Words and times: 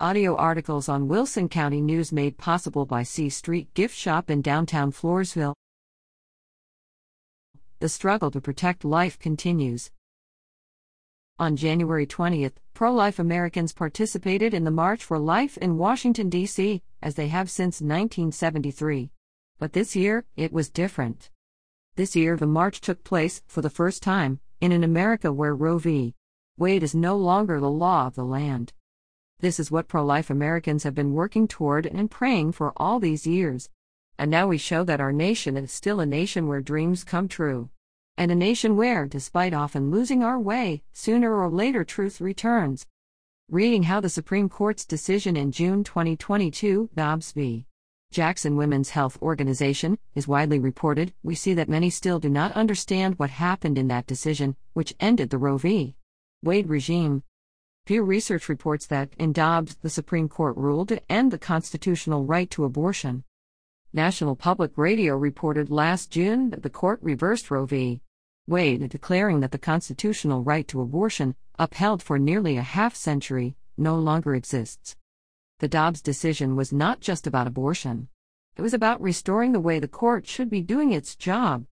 Audio 0.00 0.34
articles 0.34 0.88
on 0.88 1.06
Wilson 1.06 1.48
County 1.48 1.80
News 1.80 2.10
made 2.10 2.36
possible 2.36 2.84
by 2.84 3.04
C 3.04 3.28
Street 3.28 3.72
Gift 3.74 3.96
Shop 3.96 4.28
in 4.28 4.42
downtown 4.42 4.90
Floresville. 4.90 5.54
The 7.78 7.88
struggle 7.88 8.32
to 8.32 8.40
protect 8.40 8.84
life 8.84 9.20
continues. 9.20 9.92
On 11.38 11.54
January 11.54 12.08
20th, 12.08 12.54
pro 12.74 12.92
life 12.92 13.20
Americans 13.20 13.72
participated 13.72 14.52
in 14.52 14.64
the 14.64 14.72
March 14.72 15.04
for 15.04 15.16
Life 15.16 15.56
in 15.58 15.78
Washington, 15.78 16.28
D.C., 16.28 16.82
as 17.00 17.14
they 17.14 17.28
have 17.28 17.48
since 17.48 17.80
1973. 17.80 19.12
But 19.60 19.74
this 19.74 19.94
year, 19.94 20.24
it 20.34 20.52
was 20.52 20.70
different. 20.70 21.30
This 21.94 22.16
year, 22.16 22.36
the 22.36 22.46
march 22.46 22.80
took 22.80 23.04
place, 23.04 23.42
for 23.46 23.62
the 23.62 23.70
first 23.70 24.02
time, 24.02 24.40
in 24.60 24.72
an 24.72 24.82
America 24.82 25.32
where 25.32 25.54
Roe 25.54 25.78
v. 25.78 26.16
Wade 26.58 26.82
is 26.82 26.96
no 26.96 27.16
longer 27.16 27.60
the 27.60 27.70
law 27.70 28.08
of 28.08 28.16
the 28.16 28.24
land. 28.24 28.72
This 29.40 29.60
is 29.60 29.70
what 29.70 29.88
pro 29.88 30.04
life 30.04 30.30
Americans 30.30 30.84
have 30.84 30.94
been 30.94 31.12
working 31.12 31.48
toward 31.48 31.86
and 31.86 32.10
praying 32.10 32.52
for 32.52 32.72
all 32.76 32.98
these 32.98 33.26
years. 33.26 33.68
And 34.18 34.30
now 34.30 34.46
we 34.46 34.58
show 34.58 34.84
that 34.84 35.00
our 35.00 35.12
nation 35.12 35.56
is 35.56 35.72
still 35.72 36.00
a 36.00 36.06
nation 36.06 36.46
where 36.46 36.60
dreams 36.60 37.04
come 37.04 37.28
true. 37.28 37.70
And 38.16 38.30
a 38.30 38.36
nation 38.36 38.76
where, 38.76 39.06
despite 39.06 39.52
often 39.52 39.90
losing 39.90 40.22
our 40.22 40.38
way, 40.38 40.82
sooner 40.92 41.34
or 41.34 41.50
later 41.50 41.84
truth 41.84 42.20
returns. 42.20 42.86
Reading 43.50 43.82
how 43.82 44.00
the 44.00 44.08
Supreme 44.08 44.48
Court's 44.48 44.86
decision 44.86 45.36
in 45.36 45.52
June 45.52 45.84
2022, 45.84 46.90
Dobbs 46.94 47.32
v. 47.32 47.66
Jackson 48.12 48.56
Women's 48.56 48.90
Health 48.90 49.20
Organization, 49.20 49.98
is 50.14 50.28
widely 50.28 50.60
reported, 50.60 51.12
we 51.24 51.34
see 51.34 51.52
that 51.54 51.68
many 51.68 51.90
still 51.90 52.20
do 52.20 52.30
not 52.30 52.52
understand 52.52 53.18
what 53.18 53.30
happened 53.30 53.76
in 53.76 53.88
that 53.88 54.06
decision, 54.06 54.54
which 54.72 54.94
ended 55.00 55.30
the 55.30 55.38
Roe 55.38 55.58
v. 55.58 55.96
Wade 56.42 56.68
regime. 56.68 57.24
Pew 57.86 58.02
Research 58.02 58.48
reports 58.48 58.86
that, 58.86 59.12
in 59.18 59.34
Dobbs, 59.34 59.76
the 59.82 59.90
Supreme 59.90 60.26
Court 60.26 60.56
ruled 60.56 60.88
to 60.88 61.12
end 61.12 61.30
the 61.30 61.38
constitutional 61.38 62.24
right 62.24 62.50
to 62.50 62.64
abortion. 62.64 63.24
National 63.92 64.34
Public 64.34 64.72
Radio 64.76 65.14
reported 65.18 65.68
last 65.70 66.10
June 66.10 66.48
that 66.48 66.62
the 66.62 66.70
court 66.70 66.98
reversed 67.02 67.50
Roe 67.50 67.66
v. 67.66 68.00
Wade, 68.46 68.88
declaring 68.88 69.40
that 69.40 69.50
the 69.50 69.58
constitutional 69.58 70.42
right 70.42 70.66
to 70.66 70.80
abortion, 70.80 71.34
upheld 71.58 72.02
for 72.02 72.18
nearly 72.18 72.56
a 72.56 72.62
half 72.62 72.94
century, 72.94 73.54
no 73.76 73.96
longer 73.96 74.34
exists. 74.34 74.96
The 75.58 75.68
Dobbs 75.68 76.00
decision 76.00 76.56
was 76.56 76.72
not 76.72 77.00
just 77.00 77.26
about 77.26 77.46
abortion. 77.46 78.08
It 78.56 78.62
was 78.62 78.72
about 78.72 79.02
restoring 79.02 79.52
the 79.52 79.60
way 79.60 79.78
the 79.78 79.88
court 79.88 80.26
should 80.26 80.48
be 80.48 80.62
doing 80.62 80.92
its 80.92 81.14
job. 81.14 81.66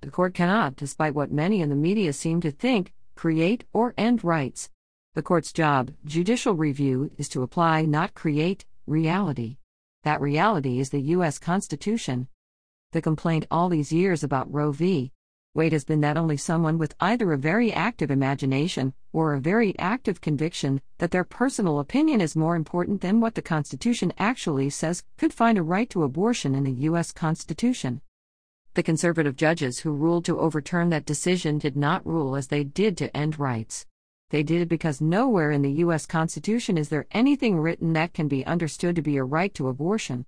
The 0.00 0.10
court 0.10 0.32
cannot, 0.32 0.76
despite 0.76 1.14
what 1.14 1.30
many 1.30 1.60
in 1.60 1.68
the 1.68 1.76
media 1.76 2.14
seem 2.14 2.40
to 2.40 2.50
think, 2.50 2.94
create 3.16 3.64
or 3.74 3.92
end 3.98 4.24
rights. 4.24 4.70
The 5.14 5.22
court's 5.22 5.52
job, 5.52 5.90
judicial 6.06 6.54
review, 6.54 7.10
is 7.18 7.28
to 7.30 7.42
apply, 7.42 7.82
not 7.82 8.14
create, 8.14 8.64
reality. 8.86 9.58
That 10.04 10.22
reality 10.22 10.80
is 10.80 10.88
the 10.88 11.02
U.S. 11.02 11.38
Constitution. 11.38 12.28
The 12.92 13.02
complaint 13.02 13.46
all 13.50 13.68
these 13.68 13.92
years 13.92 14.24
about 14.24 14.50
Roe 14.50 14.72
v. 14.72 15.12
Wade 15.52 15.74
has 15.74 15.84
been 15.84 16.00
that 16.00 16.16
only 16.16 16.38
someone 16.38 16.78
with 16.78 16.94
either 16.98 17.30
a 17.30 17.36
very 17.36 17.70
active 17.70 18.10
imagination 18.10 18.94
or 19.12 19.34
a 19.34 19.40
very 19.40 19.78
active 19.78 20.22
conviction 20.22 20.80
that 20.96 21.10
their 21.10 21.24
personal 21.24 21.78
opinion 21.78 22.22
is 22.22 22.34
more 22.34 22.56
important 22.56 23.02
than 23.02 23.20
what 23.20 23.34
the 23.34 23.42
Constitution 23.42 24.14
actually 24.18 24.70
says 24.70 25.04
could 25.18 25.34
find 25.34 25.58
a 25.58 25.62
right 25.62 25.90
to 25.90 26.04
abortion 26.04 26.54
in 26.54 26.64
the 26.64 26.86
U.S. 26.88 27.12
Constitution. 27.12 28.00
The 28.72 28.82
conservative 28.82 29.36
judges 29.36 29.80
who 29.80 29.92
ruled 29.92 30.24
to 30.24 30.40
overturn 30.40 30.88
that 30.88 31.04
decision 31.04 31.58
did 31.58 31.76
not 31.76 32.06
rule 32.06 32.34
as 32.34 32.46
they 32.46 32.64
did 32.64 32.96
to 32.96 33.14
end 33.14 33.38
rights. 33.38 33.84
They 34.32 34.42
did 34.42 34.62
it 34.62 34.68
because 34.70 35.02
nowhere 35.02 35.50
in 35.50 35.60
the 35.60 35.72
U.S. 35.84 36.06
Constitution 36.06 36.78
is 36.78 36.88
there 36.88 37.04
anything 37.10 37.58
written 37.60 37.92
that 37.92 38.14
can 38.14 38.28
be 38.28 38.46
understood 38.46 38.96
to 38.96 39.02
be 39.02 39.18
a 39.18 39.24
right 39.24 39.52
to 39.52 39.68
abortion. 39.68 40.24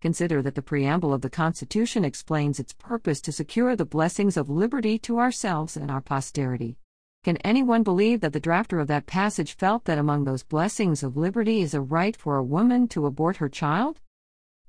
Consider 0.00 0.42
that 0.42 0.56
the 0.56 0.62
preamble 0.62 1.14
of 1.14 1.20
the 1.20 1.30
Constitution 1.30 2.04
explains 2.04 2.58
its 2.58 2.72
purpose 2.72 3.20
to 3.20 3.30
secure 3.30 3.76
the 3.76 3.84
blessings 3.84 4.36
of 4.36 4.50
liberty 4.50 4.98
to 4.98 5.20
ourselves 5.20 5.76
and 5.76 5.92
our 5.92 6.00
posterity. 6.00 6.76
Can 7.22 7.36
anyone 7.38 7.84
believe 7.84 8.20
that 8.20 8.32
the 8.32 8.40
drafter 8.40 8.80
of 8.80 8.88
that 8.88 9.06
passage 9.06 9.54
felt 9.54 9.84
that 9.84 9.96
among 9.96 10.24
those 10.24 10.42
blessings 10.42 11.04
of 11.04 11.16
liberty 11.16 11.60
is 11.60 11.72
a 11.72 11.80
right 11.80 12.16
for 12.16 12.38
a 12.38 12.42
woman 12.42 12.88
to 12.88 13.06
abort 13.06 13.36
her 13.36 13.48
child? 13.48 14.00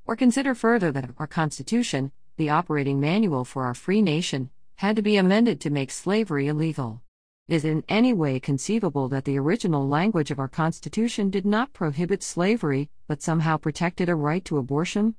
Or 0.05 0.15
consider 0.15 0.53
further 0.53 0.91
that 0.91 1.09
our 1.17 1.25
Constitution, 1.25 2.11
the 2.35 2.51
operating 2.51 2.99
manual 2.99 3.43
for 3.43 3.65
our 3.65 3.73
free 3.73 4.03
nation, 4.03 4.51
had 4.75 4.95
to 4.97 5.01
be 5.01 5.17
amended 5.17 5.59
to 5.61 5.71
make 5.71 5.89
slavery 5.89 6.47
illegal. 6.47 7.01
Is 7.47 7.63
it 7.63 7.71
in 7.71 7.83
any 7.87 8.11
way 8.11 8.41
conceivable 8.41 9.07
that 9.07 9.23
the 9.23 9.39
original 9.39 9.87
language 9.87 10.31
of 10.31 10.39
our 10.39 10.49
Constitution 10.49 11.29
did 11.29 11.45
not 11.45 11.71
prohibit 11.71 12.21
slavery, 12.21 12.89
but 13.07 13.21
somehow 13.21 13.55
protected 13.55 14.09
a 14.09 14.15
right 14.15 14.43
to 14.43 14.57
abortion? 14.57 15.15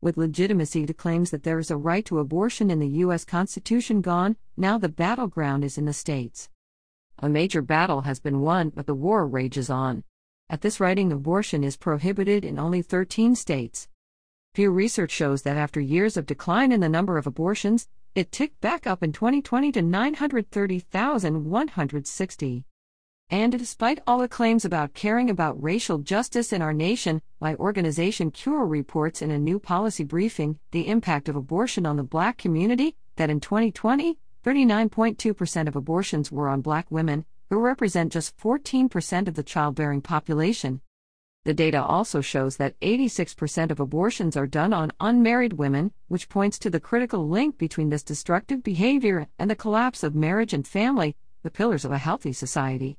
With 0.00 0.16
legitimacy 0.16 0.86
to 0.86 0.94
claims 0.94 1.30
that 1.30 1.42
there 1.42 1.58
is 1.58 1.70
a 1.70 1.76
right 1.76 2.06
to 2.06 2.20
abortion 2.20 2.70
in 2.70 2.78
the 2.78 2.88
U.S. 3.04 3.26
Constitution 3.26 4.00
gone, 4.00 4.36
now 4.56 4.78
the 4.78 4.88
battleground 4.88 5.62
is 5.62 5.76
in 5.76 5.84
the 5.84 5.92
states. 5.92 6.48
A 7.18 7.28
major 7.28 7.60
battle 7.60 8.00
has 8.02 8.18
been 8.18 8.40
won, 8.40 8.70
but 8.70 8.86
the 8.86 8.94
war 8.94 9.26
rages 9.26 9.68
on. 9.68 10.04
At 10.48 10.62
this 10.62 10.80
writing, 10.80 11.12
abortion 11.12 11.62
is 11.62 11.76
prohibited 11.76 12.46
in 12.46 12.58
only 12.58 12.80
13 12.80 13.34
states. 13.34 13.88
Pew 14.54 14.70
Research 14.70 15.10
shows 15.10 15.42
that 15.42 15.58
after 15.58 15.80
years 15.80 16.16
of 16.16 16.24
decline 16.24 16.72
in 16.72 16.80
the 16.80 16.88
number 16.88 17.18
of 17.18 17.26
abortions, 17.26 17.88
it 18.14 18.32
ticked 18.32 18.60
back 18.60 18.86
up 18.86 19.02
in 19.02 19.12
2020 19.12 19.72
to 19.72 19.82
930,160. 19.82 22.64
And 23.30 23.52
despite 23.52 24.00
all 24.06 24.20
the 24.20 24.28
claims 24.28 24.64
about 24.64 24.94
caring 24.94 25.28
about 25.28 25.62
racial 25.62 25.98
justice 25.98 26.52
in 26.52 26.62
our 26.62 26.72
nation, 26.72 27.20
my 27.40 27.54
organization 27.56 28.30
Cure 28.30 28.64
reports 28.64 29.20
in 29.20 29.30
a 29.30 29.38
new 29.38 29.58
policy 29.58 30.02
briefing 30.02 30.58
the 30.70 30.88
impact 30.88 31.28
of 31.28 31.36
abortion 31.36 31.84
on 31.84 31.96
the 31.96 32.02
black 32.02 32.38
community 32.38 32.96
that 33.16 33.28
in 33.28 33.40
2020, 33.40 34.16
39.2% 34.44 35.68
of 35.68 35.76
abortions 35.76 36.32
were 36.32 36.48
on 36.48 36.62
black 36.62 36.90
women, 36.90 37.26
who 37.50 37.58
represent 37.58 38.12
just 38.12 38.34
14% 38.38 39.28
of 39.28 39.34
the 39.34 39.42
childbearing 39.42 40.00
population. 40.00 40.80
The 41.48 41.54
data 41.54 41.82
also 41.82 42.20
shows 42.20 42.58
that 42.58 42.78
86% 42.80 43.70
of 43.70 43.80
abortions 43.80 44.36
are 44.36 44.46
done 44.46 44.74
on 44.74 44.92
unmarried 45.00 45.54
women, 45.54 45.92
which 46.08 46.28
points 46.28 46.58
to 46.58 46.68
the 46.68 46.78
critical 46.78 47.26
link 47.26 47.56
between 47.56 47.88
this 47.88 48.02
destructive 48.02 48.62
behavior 48.62 49.28
and 49.38 49.50
the 49.50 49.56
collapse 49.56 50.02
of 50.02 50.14
marriage 50.14 50.52
and 50.52 50.68
family, 50.68 51.16
the 51.42 51.50
pillars 51.50 51.86
of 51.86 51.90
a 51.90 51.96
healthy 51.96 52.34
society. 52.34 52.98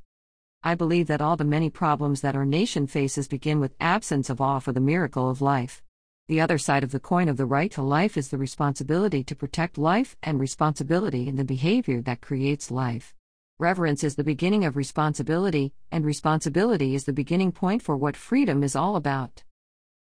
I 0.64 0.74
believe 0.74 1.06
that 1.10 1.22
all 1.22 1.38
the 1.38 1.44
many 1.44 1.70
problems 1.70 2.22
that 2.22 2.36
our 2.36 2.44
nation 2.44 2.88
faces 2.88 3.28
begin 3.28 3.60
with 3.60 3.76
absence 3.80 4.32
of 4.32 4.42
awe 4.42 4.58
for 4.58 4.72
the 4.72 4.80
miracle 4.80 5.30
of 5.30 5.44
life. 5.44 5.84
The 6.28 6.42
other 6.42 6.58
side 6.58 6.84
of 6.84 6.90
the 6.90 7.00
coin 7.00 7.30
of 7.30 7.38
the 7.38 7.46
right 7.46 7.72
to 7.74 7.84
life 7.84 8.18
is 8.18 8.30
the 8.30 8.40
responsibility 8.40 9.24
to 9.26 9.36
protect 9.36 9.78
life 9.78 10.18
and 10.24 10.40
responsibility 10.40 11.28
in 11.28 11.36
the 11.36 11.46
behavior 11.46 12.02
that 12.02 12.22
creates 12.22 12.72
life. 12.72 13.14
Reverence 13.62 14.06
is 14.06 14.16
the 14.16 14.24
beginning 14.24 14.64
of 14.64 14.78
responsibility, 14.78 15.74
and 15.92 16.06
responsibility 16.06 16.96
is 16.96 17.04
the 17.04 17.12
beginning 17.12 17.52
point 17.52 17.82
for 17.82 17.98
what 17.98 18.16
freedom 18.16 18.64
is 18.64 18.74
all 18.74 18.96
about. 18.96 19.44